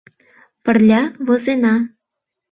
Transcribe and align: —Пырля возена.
—Пырля 0.63 1.01
возена. 1.25 1.75